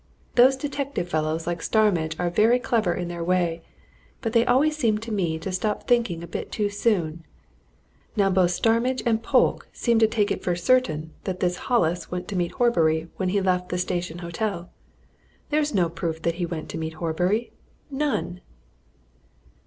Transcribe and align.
Those 0.33 0.55
detective 0.55 1.07
fellows 1.07 1.45
like 1.45 1.61
Starmidge 1.61 2.19
are 2.19 2.31
very 2.31 2.57
clever 2.57 2.91
in 2.91 3.07
their 3.07 3.23
way, 3.23 3.61
but 4.19 4.33
they 4.33 4.43
always 4.43 4.75
seem 4.75 4.97
to 4.97 5.11
me 5.11 5.37
to 5.37 5.51
stop 5.51 5.87
thinking 5.87 6.23
a 6.23 6.27
bit 6.27 6.51
too 6.51 6.69
soon. 6.71 7.23
Now 8.15 8.31
both 8.31 8.49
Starmidge 8.49 9.03
and 9.05 9.21
Polke 9.21 9.69
seem 9.73 9.99
to 9.99 10.07
take 10.07 10.31
it 10.31 10.41
for 10.43 10.55
certain 10.55 11.13
that 11.25 11.39
this 11.39 11.57
Hollis 11.69 12.09
went 12.09 12.27
to 12.29 12.35
meet 12.35 12.53
Horbury 12.53 13.09
when 13.17 13.29
he 13.29 13.41
left 13.41 13.69
the 13.69 13.77
Station 13.77 14.17
Hotel. 14.25 14.71
There's 15.51 15.71
no 15.75 15.87
proof 15.87 16.23
that 16.23 16.33
he 16.41 16.47
went 16.47 16.67
to 16.69 16.79
meet 16.79 16.93
Horbury 16.93 17.51
none!" 17.91 18.41